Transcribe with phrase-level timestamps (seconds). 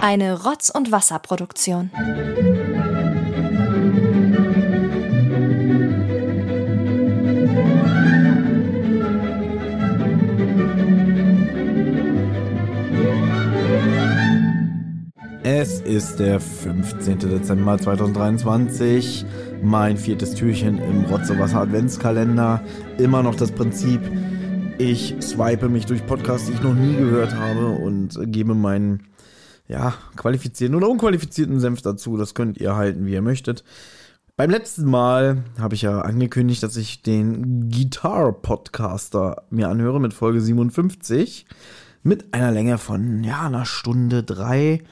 [0.00, 1.90] Eine Rotz- und Wasserproduktion.
[15.42, 17.18] Es ist der 15.
[17.18, 19.26] Dezember 2023.
[19.62, 22.62] Mein viertes Türchen im Rotzewasser Adventskalender.
[22.98, 24.00] Immer noch das Prinzip,
[24.78, 29.02] ich swipe mich durch Podcasts, die ich noch nie gehört habe und gebe meinen,
[29.70, 32.16] ja, qualifizierten oder unqualifizierten Senf dazu.
[32.16, 33.62] Das könnt ihr halten, wie ihr möchtet.
[34.36, 40.12] Beim letzten Mal habe ich ja angekündigt, dass ich den Guitar Podcaster mir anhöre mit
[40.12, 41.46] Folge 57
[42.02, 44.82] mit einer Länge von ja einer Stunde drei.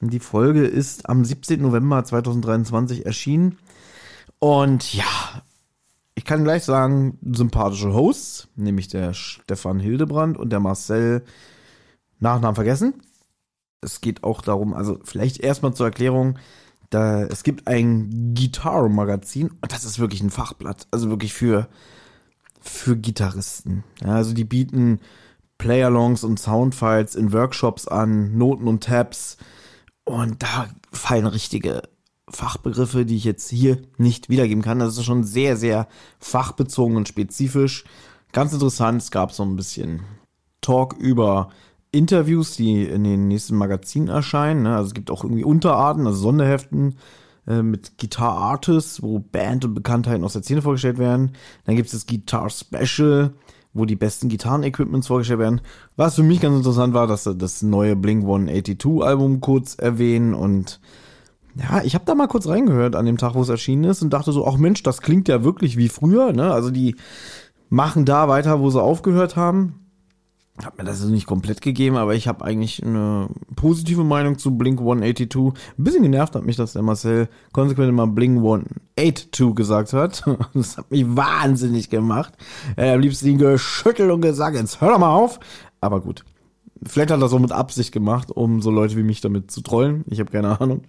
[0.00, 1.60] Die Folge ist am 17.
[1.60, 3.58] November 2023 erschienen.
[4.38, 5.42] Und ja,
[6.14, 11.24] ich kann gleich sagen, sympathische Hosts, nämlich der Stefan Hildebrand und der Marcel,
[12.20, 12.94] Nachnamen vergessen.
[13.80, 16.38] Es geht auch darum, also vielleicht erstmal zur Erklärung,
[16.90, 21.68] da, es gibt ein Gitarre-Magazin und das ist wirklich ein Fachblatt, also wirklich für,
[22.60, 23.84] für Gitarristen.
[24.02, 25.00] Ja, also die bieten
[25.58, 29.36] Playalongs und Soundfiles in Workshops an, Noten und Tabs
[30.04, 31.82] und da fallen richtige
[32.30, 34.78] Fachbegriffe, die ich jetzt hier nicht wiedergeben kann.
[34.78, 37.84] Das ist schon sehr, sehr fachbezogen und spezifisch.
[38.32, 40.02] Ganz interessant, es gab so ein bisschen
[40.60, 41.50] Talk über
[41.90, 44.62] Interviews, die in den nächsten Magazinen erscheinen.
[44.62, 44.76] Ne?
[44.76, 46.96] Also es gibt auch irgendwie Unterarten, also Sonderheften
[47.46, 51.32] äh, mit Guitar Artists, wo Band und Bekanntheiten aus der Szene vorgestellt werden.
[51.64, 53.32] Dann gibt es das Guitar Special,
[53.72, 55.60] wo die besten Gitarren-Equipments vorgestellt werden.
[55.96, 60.34] Was für mich ganz interessant war, dass sie das neue Blink 182 Album kurz erwähnen
[60.34, 60.80] und
[61.56, 64.12] ja, ich habe da mal kurz reingehört an dem Tag, wo es erschienen ist und
[64.12, 66.52] dachte so, ach Mensch, das klingt ja wirklich wie früher, ne?
[66.52, 66.94] Also die
[67.68, 69.87] machen da weiter, wo sie aufgehört haben.
[70.64, 74.80] Hab mir das nicht komplett gegeben, aber ich habe eigentlich eine positive Meinung zu Blink
[74.80, 75.36] 182.
[75.36, 80.24] Ein bisschen genervt hat mich, dass der Marcel konsequent immer Blink 182 gesagt hat.
[80.54, 82.34] Das hat mich wahnsinnig gemacht.
[82.74, 85.38] Er hat am liebsten ihn geschüttelt und gesagt, jetzt hör doch mal auf.
[85.80, 86.24] Aber gut.
[86.84, 89.60] Vielleicht hat er das auch mit Absicht gemacht, um so Leute wie mich damit zu
[89.60, 90.04] trollen.
[90.08, 90.82] Ich habe keine Ahnung.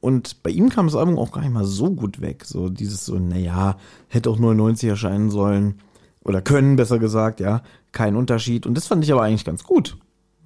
[0.00, 2.44] Und bei ihm kam das Album auch gar nicht mal so gut weg.
[2.44, 3.76] So dieses so, naja,
[4.08, 5.80] hätte auch 99 erscheinen sollen.
[6.28, 7.62] Oder können, besser gesagt, ja.
[7.90, 8.66] Kein Unterschied.
[8.66, 9.96] Und das fand ich aber eigentlich ganz gut,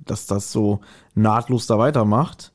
[0.06, 0.80] dass das so
[1.16, 2.52] nahtlos da weitermacht.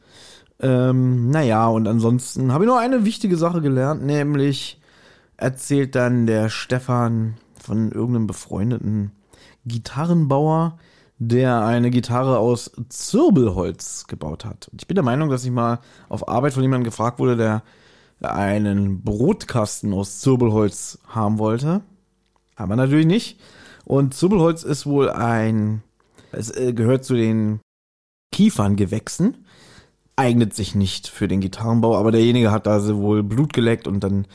[0.61, 4.81] Ähm, naja, und ansonsten habe ich noch eine wichtige Sache gelernt, nämlich
[5.35, 9.11] erzählt dann der Stefan von irgendeinem befreundeten
[9.65, 10.79] Gitarrenbauer,
[11.19, 14.69] der eine Gitarre aus Zirbelholz gebaut hat.
[14.69, 17.63] Und ich bin der Meinung, dass ich mal auf Arbeit von jemandem gefragt wurde, der
[18.21, 21.81] einen Brotkasten aus Zirbelholz haben wollte.
[22.57, 23.39] Aber natürlich nicht.
[23.85, 25.81] Und Zirbelholz ist wohl ein,
[26.33, 27.61] es äh, gehört zu den
[28.33, 29.45] Kieferngewächsen,
[30.17, 34.25] eignet sich nicht für den Gitarrenbau, aber derjenige hat da wohl Blut geleckt und dann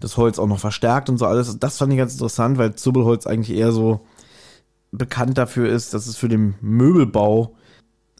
[0.00, 1.58] das Holz auch noch verstärkt und so alles.
[1.58, 4.00] Das fand ich ganz interessant, weil Zirbelholz eigentlich eher so
[4.92, 7.56] bekannt dafür ist, dass es für den Möbelbau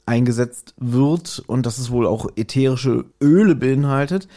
[0.07, 4.29] eingesetzt wird und dass es wohl auch ätherische Öle beinhaltet.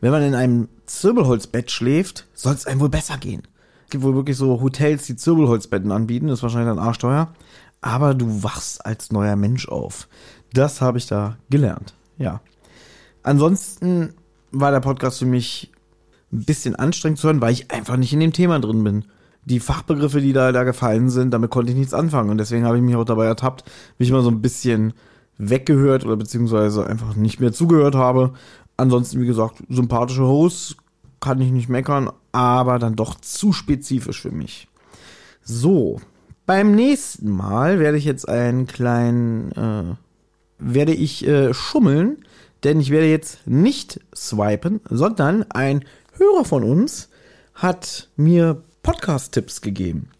[0.00, 3.42] Wenn man in einem Zirbelholzbett schläft, soll es einem wohl besser gehen.
[3.90, 7.32] Gibt wohl wirklich so Hotels, die Zirbelholzbetten anbieten, das ist wahrscheinlich dann arschteuer.
[7.80, 10.08] Aber du wachst als neuer Mensch auf.
[10.52, 11.94] Das habe ich da gelernt.
[12.18, 12.40] Ja.
[13.22, 14.14] Ansonsten
[14.50, 15.72] war der Podcast für mich
[16.32, 19.04] ein bisschen anstrengend zu hören, weil ich einfach nicht in dem Thema drin bin
[19.46, 22.30] die Fachbegriffe, die da, da gefallen sind, damit konnte ich nichts anfangen.
[22.30, 23.64] Und deswegen habe ich mich auch dabei ertappt,
[23.96, 24.92] wie ich mal so ein bisschen
[25.38, 28.32] weggehört oder beziehungsweise einfach nicht mehr zugehört habe.
[28.76, 30.76] Ansonsten, wie gesagt, sympathische Hosts,
[31.26, 34.68] kann ich nicht meckern, aber dann doch zu spezifisch für mich.
[35.42, 36.00] So,
[36.46, 39.96] beim nächsten Mal werde ich jetzt einen kleinen, äh,
[40.60, 42.18] werde ich äh, schummeln,
[42.62, 47.08] denn ich werde jetzt nicht swipen, sondern ein Hörer von uns
[47.54, 50.10] hat mir Podcast-Tipps gegeben,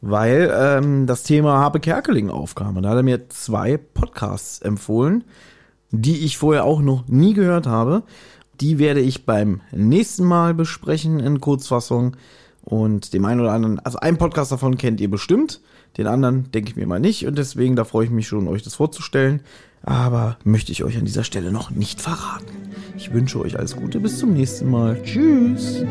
[0.00, 2.76] weil ähm, das Thema Habe Kerkeling aufkam.
[2.76, 5.24] Und da hat er mir zwei Podcasts empfohlen,
[5.90, 8.04] die ich vorher auch noch nie gehört habe.
[8.62, 12.16] Die werde ich beim nächsten Mal besprechen in Kurzfassung.
[12.62, 15.60] Und dem einen oder anderen, also einen Podcast davon kennt ihr bestimmt,
[15.98, 17.26] den anderen denke ich mir mal nicht.
[17.26, 19.40] Und deswegen, da freue ich mich schon, euch das vorzustellen.
[19.82, 22.56] Aber möchte ich euch an dieser Stelle noch nicht verraten.
[22.96, 25.02] Ich wünsche euch alles Gute, bis zum nächsten Mal.
[25.02, 25.82] Tschüss.